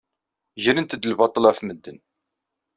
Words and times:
Grent-d 0.63 1.03
lbaṭel 1.11 1.45
ɣef 1.47 1.59
medden. 1.61 1.97